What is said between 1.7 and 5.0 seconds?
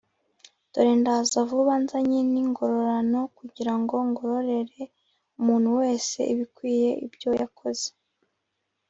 nzanye n ingororano kugira ngo ngororere